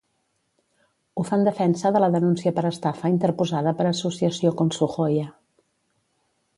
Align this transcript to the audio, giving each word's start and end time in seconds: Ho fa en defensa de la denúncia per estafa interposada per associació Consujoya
Ho 1.15 1.25
fa 1.27 1.37
en 1.41 1.45
defensa 1.47 1.91
de 1.97 2.01
la 2.03 2.09
denúncia 2.17 2.55
per 2.57 2.65
estafa 2.71 3.13
interposada 3.13 3.77
per 3.83 3.89
associació 3.93 4.57
Consujoya 4.65 5.31